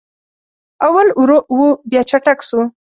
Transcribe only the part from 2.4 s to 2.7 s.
سو